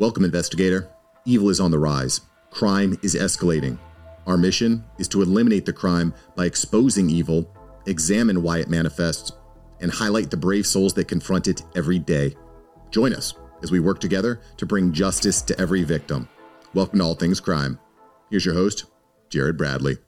[0.00, 0.88] Welcome, investigator.
[1.26, 2.22] Evil is on the rise.
[2.50, 3.78] Crime is escalating.
[4.26, 9.32] Our mission is to eliminate the crime by exposing evil, examine why it manifests,
[9.78, 12.34] and highlight the brave souls that confront it every day.
[12.90, 16.30] Join us as we work together to bring justice to every victim.
[16.72, 17.78] Welcome to All Things Crime.
[18.30, 18.86] Here's your host,
[19.28, 19.98] Jared Bradley.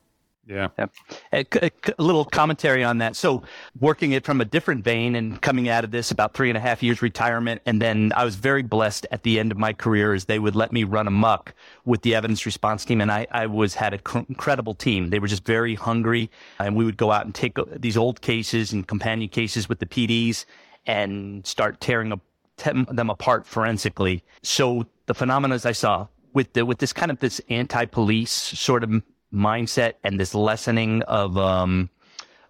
[0.46, 0.68] Yeah.
[0.76, 0.88] A,
[1.32, 1.68] a, uh, uh,
[1.98, 3.14] a, little commentary on that.
[3.14, 3.44] So,
[3.78, 6.60] working it from a different vein and coming out of this about three and a
[6.60, 7.62] half years retirement.
[7.64, 10.56] And then I was very blessed at the end of my career as they would
[10.56, 13.00] let me run amok with the evidence response team.
[13.00, 15.10] And I, I was had an cr- incredible team.
[15.10, 16.28] They were just very hungry.
[16.58, 19.78] And we would go out and take uh, these old cases and companion cases with
[19.78, 20.44] the PDs
[20.86, 22.20] and start tearing
[22.56, 24.24] them apart forensically.
[24.42, 29.02] So, the phenomena I saw with the, with this kind of this anti-police sort of
[29.32, 31.90] mindset and this lessening of um,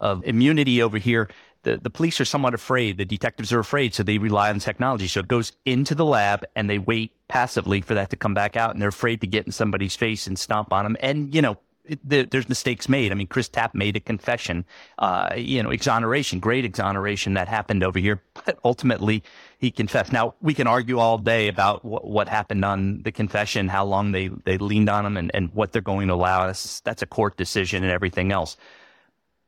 [0.01, 1.29] of immunity over here.
[1.63, 2.99] The, the police are somewhat afraid.
[2.99, 5.07] The detectives are afraid, so they rely on technology.
[5.07, 8.57] So it goes into the lab and they wait passively for that to come back
[8.57, 10.97] out, and they're afraid to get in somebody's face and stomp on them.
[11.01, 11.59] And you know,
[11.93, 13.13] it, there's mistakes made.
[13.13, 14.65] I mean, Chris Tapp made a confession,
[14.99, 18.23] uh, you know, exoneration, great exoneration that happened over here.
[18.45, 19.23] But ultimately,
[19.59, 20.13] he confessed.
[20.13, 24.13] Now, we can argue all day about what, what happened on the confession, how long
[24.13, 26.47] they, they leaned on him, and, and what they're going to allow.
[26.47, 28.57] That's, that's a court decision and everything else.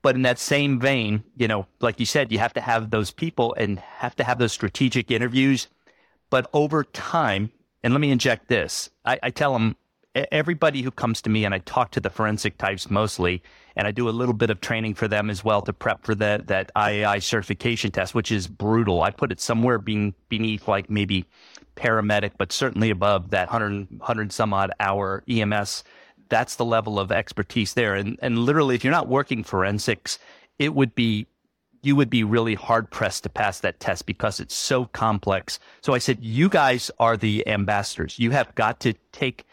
[0.02, 3.10] But in that same vein, you know, like you said, you have to have those
[3.10, 5.68] people and have to have those strategic interviews.
[6.28, 7.50] But over time,
[7.82, 9.76] and let me inject this I, I tell them,
[10.14, 13.42] everybody who comes to me and I talk to the forensic types mostly,
[13.76, 16.14] and I do a little bit of training for them as well to prep for
[16.16, 19.02] that that IAI certification test, which is brutal.
[19.02, 21.26] I put it somewhere being beneath like maybe
[21.76, 25.82] paramedic, but certainly above that 100, 100 some odd hour EMS.
[26.28, 27.94] That's the level of expertise there.
[27.94, 30.18] And and literally, if you're not working forensics,
[30.58, 31.26] it would be
[31.82, 35.58] you would be really hard pressed to pass that test because it's so complex.
[35.82, 38.18] So I said, you guys are the ambassadors.
[38.18, 39.44] You have got to take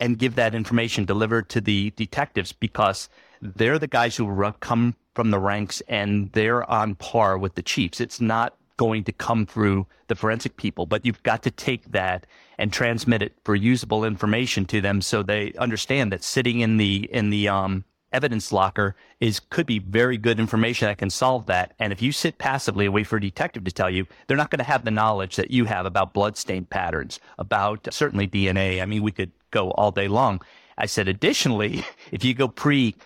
[0.00, 3.08] and give that information delivered to the detectives because
[3.40, 8.00] they're the guys who come from the ranks and they're on par with the chiefs.
[8.00, 12.26] It's not going to come through the forensic people, but you've got to take that
[12.58, 17.08] and transmit it for usable information to them so they understand that sitting in the
[17.12, 21.74] in the um, evidence locker is could be very good information that can solve that.
[21.78, 24.50] And if you sit passively and wait for a detective to tell you, they're not
[24.50, 28.82] going to have the knowledge that you have about bloodstain patterns, about certainly DNA.
[28.82, 30.40] I mean, we could go all day long.
[30.76, 32.96] I said, additionally, if you go pre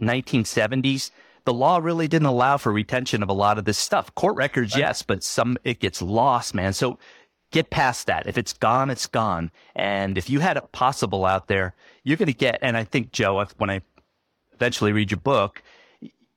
[0.00, 1.10] 1970s,
[1.44, 4.14] the law really didn't allow for retention of a lot of this stuff.
[4.14, 4.80] Court records, right.
[4.80, 6.72] yes, but some it gets lost, man.
[6.72, 6.98] So
[7.50, 8.26] get past that.
[8.26, 9.50] If it's gone, it's gone.
[9.74, 11.74] And if you had it possible out there,
[12.04, 12.58] you're going to get.
[12.62, 13.80] And I think Joe, when I
[14.52, 15.62] eventually read your book,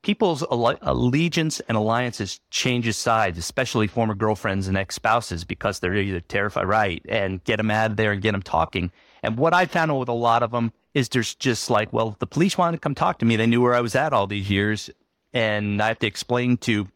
[0.02, 6.20] people's allegiance and alliances changes sides, especially former girlfriends and ex spouses, because they're either
[6.20, 8.90] terrified, right, and get them out of there and get them talking.
[9.24, 12.26] And what I found with a lot of them is there's just like, well, the
[12.26, 13.36] police wanted to come talk to me.
[13.36, 14.90] They knew where I was at all these years.
[15.32, 16.86] And I have to explain to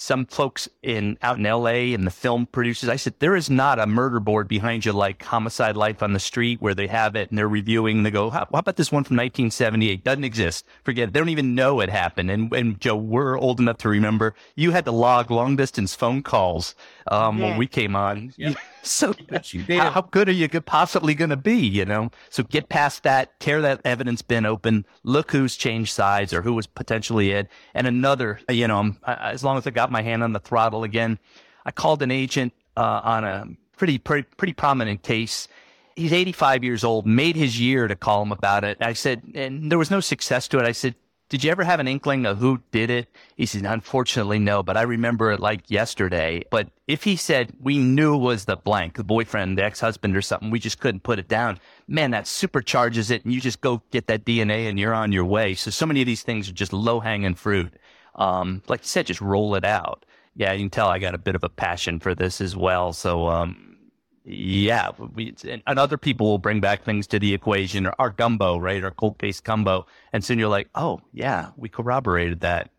[0.00, 3.78] some folks in out in LA and the film producers, I said, there is not
[3.78, 7.28] a murder board behind you like Homicide Life on the Street where they have it
[7.28, 7.98] and they're reviewing.
[7.98, 10.02] and They go, how, how about this one from 1978?
[10.02, 10.64] Doesn't exist.
[10.84, 11.12] Forget it.
[11.12, 12.30] They don't even know it happened.
[12.30, 16.22] And, and Joe, we're old enough to remember you had to log long distance phone
[16.22, 16.74] calls
[17.08, 17.50] um, yeah.
[17.50, 18.32] when we came on.
[18.38, 18.56] Yep.
[18.82, 19.14] so
[19.68, 22.10] how, how, good are you possibly going to be, you know?
[22.30, 26.54] So get past that, tear that evidence bin open, look who's changed sides or who
[26.54, 27.48] was potentially it.
[27.74, 31.18] And another, you know, as long as I got my hand on the throttle again,
[31.64, 33.46] I called an agent uh, on a
[33.76, 35.48] pretty, pretty, pretty prominent case.
[35.96, 38.78] He's 85 years old, made his year to call him about it.
[38.80, 40.64] I said, and there was no success to it.
[40.64, 40.94] I said,
[41.30, 43.08] did you ever have an inkling of who did it?
[43.36, 46.42] He said, unfortunately, no, but I remember it like yesterday.
[46.50, 50.50] But if he said, we knew was the blank, the boyfriend, the ex-husband or something,
[50.50, 51.60] we just couldn't put it down.
[51.86, 55.24] Man, that supercharges it and you just go get that DNA and you're on your
[55.24, 55.54] way.
[55.54, 57.72] So, so many of these things are just low hanging fruit.
[58.14, 60.04] Um, like you said, just roll it out.
[60.36, 62.92] Yeah, you can tell I got a bit of a passion for this as well.
[62.92, 63.76] So, um,
[64.24, 68.58] yeah, we, and other people will bring back things to the equation, or our gumbo,
[68.58, 72.70] right, our cold case gumbo, and soon you're like, oh yeah, we corroborated that.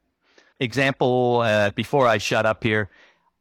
[0.60, 2.89] Example uh, before I shut up here,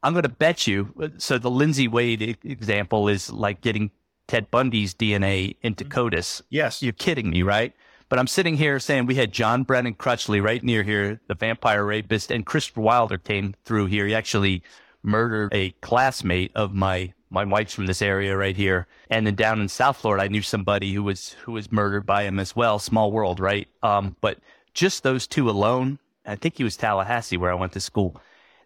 [0.02, 1.12] I'm going to bet you.
[1.18, 3.90] So the Lindsay Wade example is like getting
[4.26, 5.92] Ted Bundy's DNA into mm-hmm.
[5.92, 6.42] CODIS.
[6.48, 7.74] Yes, you're kidding me, right?
[8.10, 11.84] But I'm sitting here saying we had John Brennan Crutchley right near here, the vampire
[11.84, 14.04] rapist, and Christopher Wilder came through here.
[14.04, 14.64] He actually
[15.04, 18.88] murdered a classmate of my my wife's from this area right here.
[19.08, 22.24] And then down in South Florida, I knew somebody who was who was murdered by
[22.24, 22.80] him as well.
[22.80, 23.68] Small world, right?
[23.84, 24.38] Um, but
[24.74, 28.20] just those two alone, I think he was Tallahassee where I went to school.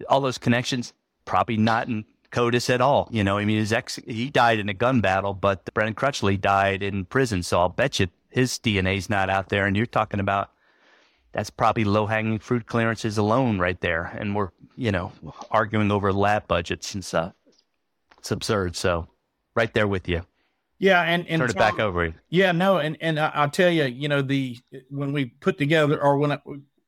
[0.08, 0.94] All those connections,
[1.26, 3.08] probably not in CODIS at all.
[3.12, 6.40] You know, I mean, his ex, he died in a gun battle, but Brennan Crutchley
[6.40, 7.42] died in prison.
[7.42, 9.64] So I'll bet you his DNA's not out there.
[9.64, 10.50] And you're talking about
[11.30, 14.06] that's probably low hanging fruit clearances alone right there.
[14.18, 15.12] And we're, you know,
[15.52, 17.32] arguing over lab budgets and stuff.
[18.18, 18.74] It's absurd.
[18.74, 19.06] So
[19.54, 20.22] right there with you.
[20.80, 22.12] Yeah, and, and turn it back over.
[22.28, 24.58] Yeah, no, and and I'll tell you, you know, the
[24.90, 26.38] when we put together or when I,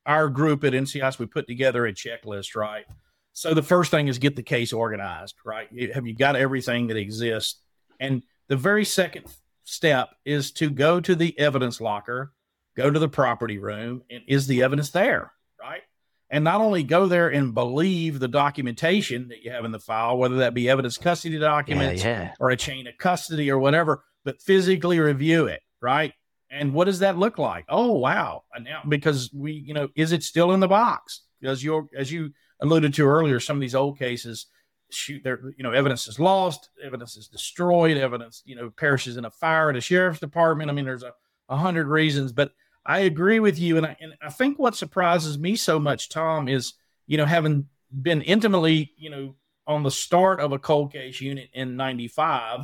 [0.04, 2.84] our group at NCIS we put together a checklist, right?
[3.32, 5.69] So the first thing is get the case organized, right?
[5.94, 7.62] Have you got everything that exists?
[8.00, 9.26] And the very second
[9.66, 12.32] step is to go to the evidence locker,
[12.76, 15.82] go to the property room, and is the evidence there, right?
[16.30, 20.16] And not only go there and believe the documentation that you have in the file,
[20.16, 22.34] whether that be evidence custody documents yeah, yeah.
[22.40, 26.12] or a chain of custody or whatever, but physically review it, right?
[26.48, 27.64] And what does that look like?
[27.68, 28.44] Oh wow!
[28.60, 31.22] Now because we, you know, is it still in the box?
[31.40, 32.30] Because you as you
[32.60, 34.46] alluded to earlier, some of these old cases
[34.90, 39.24] shoot there, you know, evidence is lost, evidence is destroyed, evidence, you know, perishes in
[39.24, 40.70] a fire at a sheriff's department.
[40.70, 41.12] I mean, there's a,
[41.48, 42.52] a hundred reasons, but
[42.84, 43.76] I agree with you.
[43.76, 46.74] And I, and I think what surprises me so much, Tom, is,
[47.06, 49.34] you know, having been intimately, you know,
[49.66, 52.60] on the start of a cold case unit in 95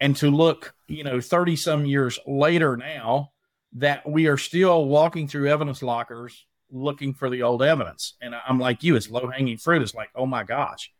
[0.00, 3.32] and to look, you know, 30 some years later now
[3.72, 8.14] that we are still walking through evidence lockers looking for the old evidence.
[8.20, 9.82] And I'm like you, it's low hanging fruit.
[9.82, 10.92] It's like, oh my gosh.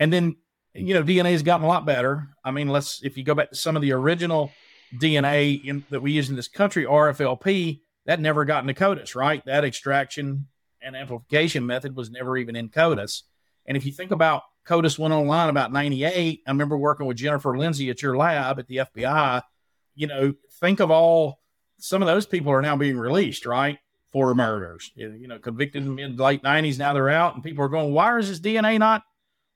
[0.00, 0.36] And then,
[0.74, 2.30] you know, DNA has gotten a lot better.
[2.42, 4.50] I mean, let's, if you go back to some of the original
[4.96, 9.44] DNA in, that we use in this country, RFLP, that never got into CODIS, right?
[9.44, 10.48] That extraction
[10.82, 13.22] and amplification method was never even in CODIS.
[13.66, 17.56] And if you think about CODIS went online about 98, I remember working with Jennifer
[17.56, 19.42] Lindsay at your lab at the FBI.
[19.94, 21.40] You know, think of all
[21.78, 23.78] some of those people are now being released, right?
[24.12, 24.90] for murders.
[24.94, 26.78] You know, convicted in the mid late nineties.
[26.78, 29.02] Now they're out, and people are going, "Why is his DNA not?"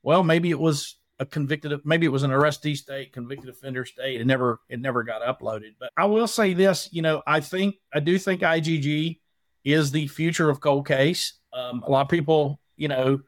[0.05, 4.21] Well, maybe it was a convicted, maybe it was an arrestee state, convicted offender state.
[4.21, 5.71] It never, it never got uploaded.
[5.79, 9.19] But I will say this, you know, I think I do think IGG
[9.63, 11.33] is the future of cold case.
[11.51, 13.21] Um, a lot of people, you know,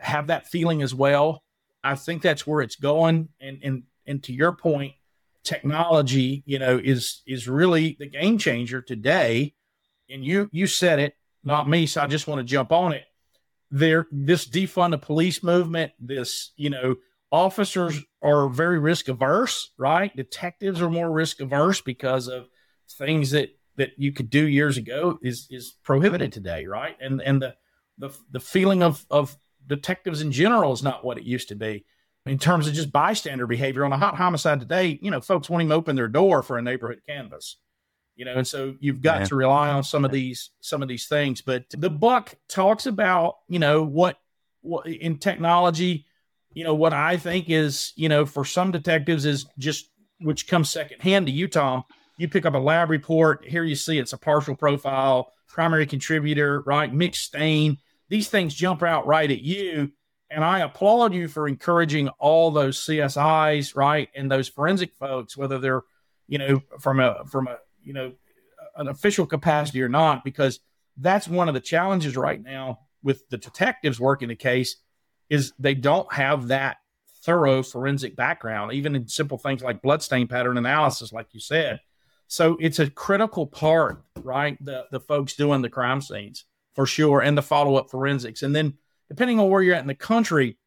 [0.00, 1.42] have that feeling as well.
[1.82, 3.30] I think that's where it's going.
[3.40, 4.92] And and and to your point,
[5.42, 9.54] technology, you know, is is really the game changer today
[10.08, 11.86] and you you said it, not me.
[11.86, 13.04] So I just want to jump on it.
[13.70, 16.96] There, this defund the police movement, this you know,
[17.32, 20.14] officers are very risk averse, right?
[20.14, 22.48] Detectives are more risk averse because of
[22.88, 26.96] things that that you could do years ago is is prohibited today, right?
[27.00, 27.56] And and the
[27.98, 29.36] the the feeling of of
[29.66, 31.84] detectives in general is not what it used to be
[32.24, 34.98] in terms of just bystander behavior on a hot homicide today.
[35.02, 37.56] You know, folks won't even open their door for a neighborhood canvass
[38.16, 39.26] you know and so you've got yeah.
[39.26, 43.36] to rely on some of these some of these things but the book talks about
[43.48, 44.18] you know what
[44.62, 46.06] what in technology
[46.52, 49.90] you know what i think is you know for some detectives is just
[50.20, 51.84] which comes second hand to you tom
[52.18, 56.62] you pick up a lab report here you see it's a partial profile primary contributor
[56.62, 57.76] right mixed stain
[58.08, 59.92] these things jump out right at you
[60.30, 65.58] and i applaud you for encouraging all those csis right and those forensic folks whether
[65.58, 65.82] they're
[66.26, 68.12] you know from a from a you know,
[68.76, 70.60] an official capacity or not, because
[70.98, 74.76] that's one of the challenges right now with the detectives working the case
[75.30, 76.78] is they don't have that
[77.22, 81.80] thorough forensic background, even in simple things like bloodstain pattern analysis, like you said.
[82.28, 84.56] So it's a critical part, right?
[84.64, 86.44] The the folks doing the crime scenes
[86.74, 88.42] for sure, and the follow up forensics.
[88.42, 88.74] And then
[89.08, 90.58] depending on where you're at in the country,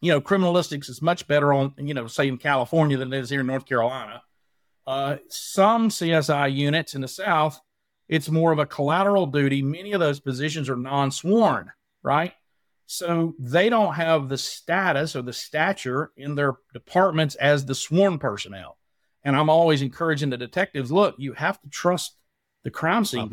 [0.00, 3.30] you know, criminalistics is much better on, you know, say in California than it is
[3.30, 4.22] here in North Carolina.
[4.86, 7.60] Uh, some CSI units in the South,
[8.08, 9.62] it's more of a collateral duty.
[9.62, 12.32] Many of those positions are non sworn, right?
[12.86, 18.18] So they don't have the status or the stature in their departments as the sworn
[18.18, 18.78] personnel.
[19.24, 22.14] And I'm always encouraging the detectives look, you have to trust
[22.62, 23.28] the crime scene oh,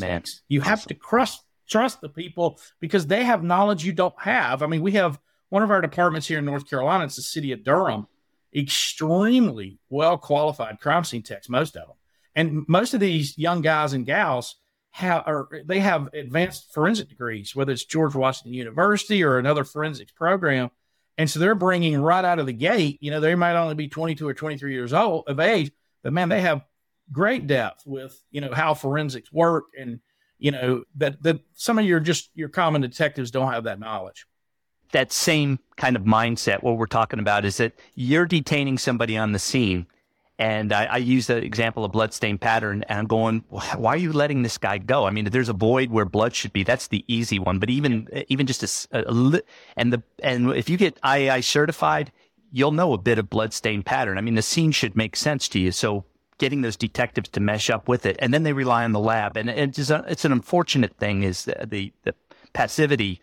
[0.48, 0.70] You awesome.
[0.70, 4.64] have to trust, trust the people because they have knowledge you don't have.
[4.64, 5.20] I mean, we have
[5.50, 8.08] one of our departments here in North Carolina, it's the city of Durham
[8.56, 11.98] extremely well qualified crime scene techs, most of them.
[12.36, 14.56] And most of these young guys and gals
[14.92, 20.12] have, or they have advanced forensic degrees, whether it's George Washington University or another forensics
[20.12, 20.70] program.
[21.18, 23.88] And so they're bringing right out of the gate, you know, they might only be
[23.88, 26.64] 22 or 23 years old of age, but man, they have
[27.12, 30.00] great depth with, you know, how forensics work and,
[30.40, 34.26] you know, that, that some of your just your common detectives don't have that knowledge
[34.94, 36.64] that same kind of mindset.
[36.64, 39.86] What we're talking about is that you're detaining somebody on the scene.
[40.40, 44.12] And I, I use the example of bloodstain pattern, and I'm going, why are you
[44.12, 45.06] letting this guy go?
[45.06, 47.60] I mean, there's a void where blood should be, that's the easy one.
[47.60, 49.42] But even even just a, a,
[49.78, 52.12] and the and if you get IAI certified,
[52.52, 54.18] you'll know a bit of bloodstain pattern.
[54.18, 55.72] I mean, the scene should make sense to you.
[55.72, 56.04] So
[56.40, 59.38] getting those detectives to mesh up with it, and then they rely on the lab,
[59.38, 62.16] and it's a, it's an unfortunate thing is the, the, the
[62.54, 63.22] passivity.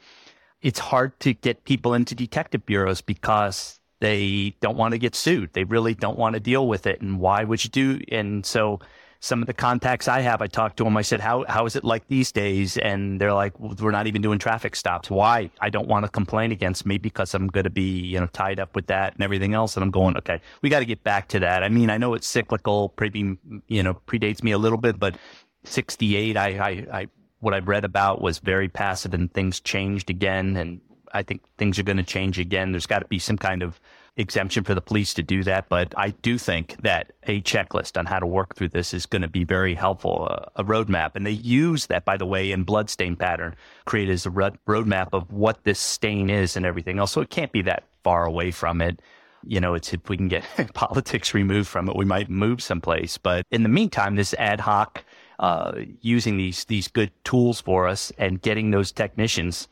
[0.62, 5.52] It's hard to get people into detective bureaus because they don't want to get sued.
[5.52, 7.00] They really don't want to deal with it.
[7.00, 8.00] And why would you do?
[8.10, 8.80] And so
[9.20, 10.96] some of the contacts I have, I talked to them.
[10.96, 14.06] I said, "How how is it like these days?" And they're like, well, "We're not
[14.06, 15.10] even doing traffic stops.
[15.10, 15.50] Why?
[15.60, 18.58] I don't want to complain against me because I'm going to be you know tied
[18.58, 21.28] up with that and everything else." And I'm going, "Okay, we got to get back
[21.28, 23.36] to that." I mean, I know it's cyclical, maybe
[23.68, 25.16] you know predates me a little bit, but
[25.64, 27.06] 68, I I, I
[27.40, 30.80] what I've read about was very passive, and things changed again, and
[31.12, 32.72] I think things are going to change again.
[32.72, 33.80] There's got to be some kind of
[34.16, 35.68] exemption for the police to do that.
[35.68, 39.22] But I do think that a checklist on how to work through this is going
[39.22, 41.12] to be very helpful, uh, a roadmap.
[41.14, 43.56] And they use that, by the way, in bloodstain pattern,
[43.86, 47.12] create as a roadmap of what this stain is and everything else.
[47.12, 49.00] So it can't be that far away from it.
[49.42, 50.44] You know, it's if we can get
[50.74, 53.16] politics removed from it, we might move someplace.
[53.16, 55.02] But in the meantime, this ad hoc,
[55.40, 59.66] uh, using these these good tools for us and getting those technicians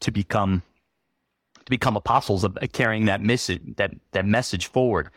[0.00, 0.62] to become
[1.64, 5.08] to become apostles of carrying that message that that message forward.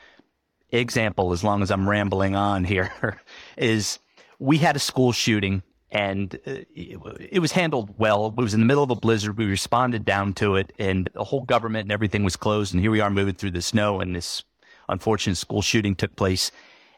[0.70, 2.92] Example, as long as I'm rambling on here,
[3.58, 4.00] is
[4.38, 8.28] we had a school shooting and uh, it, was handled well.
[8.28, 9.38] It was in the middle of a blizzard.
[9.38, 12.74] We responded down to it, and the whole government and everything was closed.
[12.74, 14.44] And here we are moving through the snow, and this
[14.90, 16.52] unfortunate school shooting took place.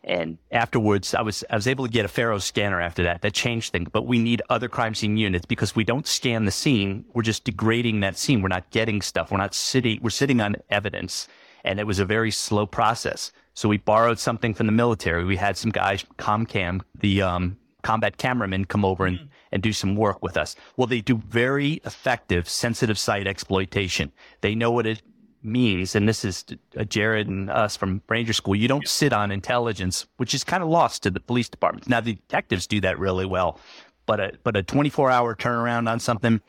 [0.03, 3.21] And afterwards, I was I was able to get a Faro scanner after that.
[3.21, 3.89] That changed things.
[3.91, 7.05] But we need other crime scene units because we don't scan the scene.
[7.13, 8.41] We're just degrading that scene.
[8.41, 9.31] We're not getting stuff.
[9.31, 9.99] We're not sitting.
[10.01, 11.27] We're sitting on evidence,
[11.63, 13.31] and it was a very slow process.
[13.53, 15.25] So we borrowed something from the military.
[15.25, 19.97] We had some guys, ComCam, the um, combat cameramen, come over and, and do some
[19.97, 20.55] work with us.
[20.77, 24.13] Well, they do very effective sensitive site exploitation.
[24.39, 25.01] They know what it
[25.43, 26.45] means, and this is
[26.77, 30.63] uh, Jared and us from Ranger School, you don't sit on intelligence, which is kind
[30.63, 31.87] of lost to the police department.
[31.87, 33.59] Now the detectives do that really well,
[34.05, 36.41] but a but a 24 hour turnaround on something,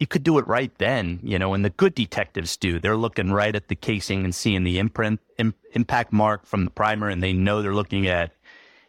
[0.00, 1.54] you could do it right then, you know.
[1.54, 2.78] And the good detectives do.
[2.78, 6.70] They're looking right at the casing and seeing the imprint Im, impact mark from the
[6.70, 8.32] primer, and they know they're looking at,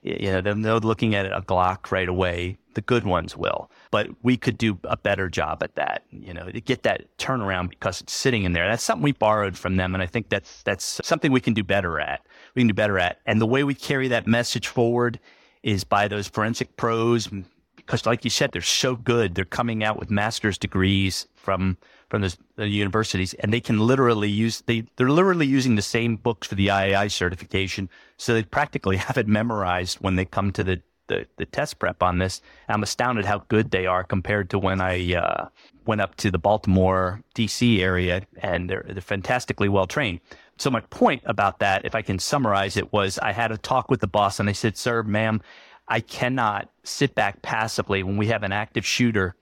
[0.06, 2.58] you know, they're looking at a Glock right away.
[2.74, 6.50] The good ones will but we could do a better job at that, you know,
[6.50, 8.68] to get that turnaround because it's sitting in there.
[8.68, 9.94] That's something we borrowed from them.
[9.94, 12.20] And I think that's, that's something we can do better at.
[12.56, 13.22] We can do better at.
[13.26, 15.18] And the way we carry that message forward
[15.64, 17.30] is by those forensic pros,
[17.78, 19.36] because like you said, they're so good.
[19.36, 21.78] They're coming out with master's degrees from,
[22.10, 26.16] from the, the universities and they can literally use, they, they're literally using the same
[26.16, 27.90] books for the IAI certification.
[28.18, 32.02] So they practically have it memorized when they come to the the, the test prep
[32.02, 32.42] on this.
[32.68, 35.50] I'm astounded how good they are compared to when I uh,
[35.86, 37.82] went up to the Baltimore, D.C.
[37.82, 40.20] area, and they're, they're fantastically well trained.
[40.58, 43.90] So my point about that, if I can summarize it, was I had a talk
[43.90, 45.42] with the boss, and I said, "Sir, ma'am,
[45.88, 49.36] I cannot sit back passively when we have an active shooter,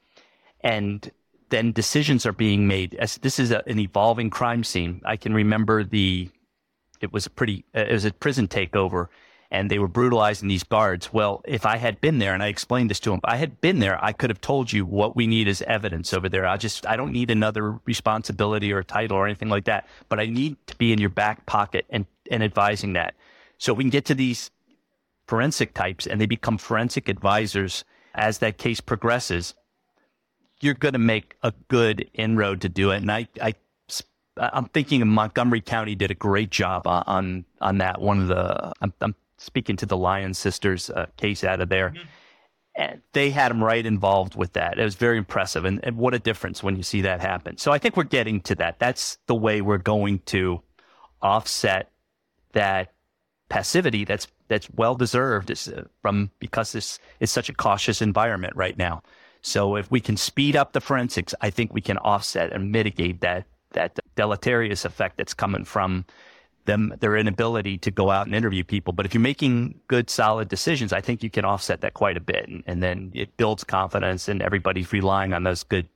[0.62, 1.10] and
[1.54, 2.96] then decisions are being made.
[2.96, 5.02] As this is a, an evolving crime scene.
[5.06, 6.30] I can remember the."
[7.02, 7.66] It was a pretty.
[7.76, 9.08] Uh, it was a prison takeover,
[9.54, 11.14] and they were brutalizing these guards.
[11.14, 13.80] Well, if I had been there and I explained this to them, I had been
[13.80, 16.48] there, I could have told you what we need as evidence over there.
[16.48, 20.26] I just, I don't need another responsibility or title or anything like that, but I
[20.26, 23.14] need to be in your back pocket and, and advising that.
[23.60, 24.50] So we can get to these
[25.28, 29.54] forensic types and they become forensic advisors as that case progresses.
[30.64, 32.98] You're going to make a good inroad to do it.
[32.98, 33.54] And I, I
[34.38, 38.02] I'm thinking Montgomery County did a great job on on that.
[38.02, 41.90] One of the I'm, I'm speaking to the Lyon sisters uh, case out of there.
[41.90, 42.08] Mm-hmm.
[42.76, 44.80] And they had them right involved with that.
[44.80, 45.64] It was very impressive.
[45.64, 47.58] And, and what a difference when you see that happen.
[47.60, 48.80] So I think we're getting to that.
[48.80, 50.64] That's the way we're going to
[51.22, 51.92] offset
[52.54, 52.94] that
[53.50, 58.78] passivity that's that's well deserved uh, from because this is such a cautious environment right
[58.78, 59.04] now.
[59.44, 63.22] So if we can speed up the forensics, I think we can offset and mitigate
[63.22, 66.06] that that deleterious effect that's coming from
[66.66, 68.94] them their inability to go out and interview people.
[68.94, 72.22] But if you're making good, solid decisions, I think you can offset that quite a
[72.22, 75.88] bit, and, and then it builds confidence, and everybody's relying on those good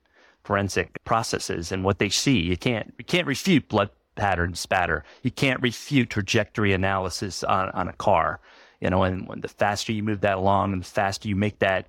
[0.44, 2.40] forensic processes and what they see.
[2.40, 5.06] You can't you can't refute blood pattern spatter.
[5.24, 8.40] You can't refute trajectory analysis on, on a car.
[8.82, 11.60] You know, and when the faster you move that along, and the faster you make
[11.60, 11.88] that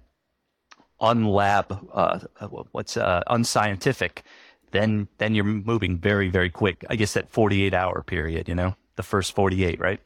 [1.00, 2.18] unlab, uh,
[2.72, 4.24] what's uh, unscientific
[4.70, 6.84] then then you're moving very very quick.
[6.88, 10.00] I guess that 48 hour period, you know, the first 48, right?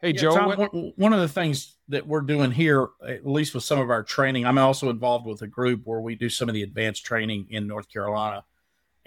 [0.00, 0.98] Hey Joe, Tom, what...
[0.98, 4.46] one of the things that we're doing here, at least with some of our training,
[4.46, 7.66] I'm also involved with a group where we do some of the advanced training in
[7.66, 8.44] North Carolina,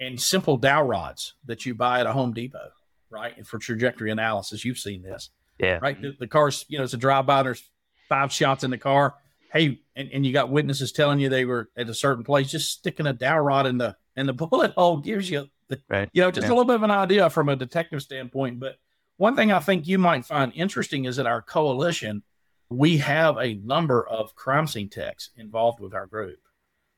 [0.00, 2.70] and simple dowel rods that you buy at a Home Depot,
[3.10, 3.36] right?
[3.36, 5.78] And for trajectory analysis, you've seen this, Yeah.
[5.82, 6.00] right?
[6.00, 7.42] The, the car's, you know, it's a drive by.
[7.42, 7.62] There's
[8.08, 9.14] five shots in the car.
[9.56, 12.50] Hey, and, and you got witnesses telling you they were at a certain place.
[12.50, 16.10] Just sticking a dowel rod in the in the bullet hole gives you, the, Right.
[16.12, 16.50] you know, just Yeah.
[16.50, 18.60] a little bit of an idea from a detective standpoint.
[18.60, 18.76] But
[19.16, 22.22] one thing I think you might find interesting is that our coalition,
[22.68, 26.38] we have a number of crime scene techs involved with our group.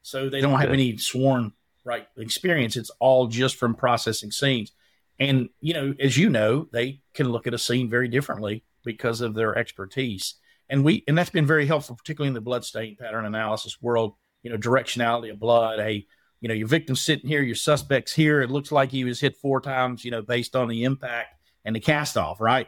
[0.03, 1.53] So they don't have any sworn
[1.85, 2.77] right experience.
[2.77, 4.73] It's all just from processing scenes.
[5.21, 9.21] And, you know, as you know, they can look at a scene very differently because
[9.21, 10.35] of their expertise.
[10.71, 14.15] And we and that's been very helpful, particularly in the blood stain pattern analysis world,
[14.43, 15.79] you know, directionality of blood.
[15.79, 16.07] Hey,
[16.41, 18.43] you know, your victim's sitting here, your suspect's here.
[18.43, 21.35] It looks like he was hit four times, you know, based on the impact
[21.65, 22.67] and the cast off, right?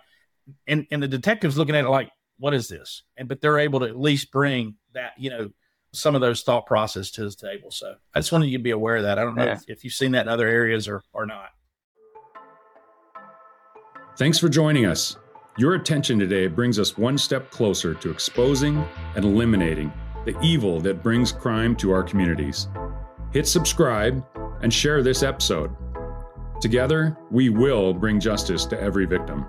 [0.66, 3.02] And and the detective's looking at it like, what is this?
[3.16, 5.50] And but they're able to at least bring that, you know,
[5.92, 7.70] some of those thought process to the table.
[7.70, 9.18] So I just wanted you to be aware of that.
[9.18, 9.52] I don't know Yeah.
[9.54, 11.50] if, if you've seen that in other areas or or not.
[14.16, 15.16] Thanks for joining us.
[15.60, 18.82] Your attention today brings us one step closer to exposing
[19.14, 19.92] and eliminating
[20.24, 22.68] the evil that brings crime to our communities.
[23.34, 24.24] Hit subscribe
[24.62, 25.76] and share this episode.
[26.62, 29.44] Together, we will bring justice to every victim.